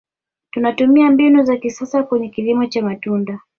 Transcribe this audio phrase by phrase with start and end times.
[0.51, 3.39] tunatumia mbinu za kisasa kwenye kilimo cha matunda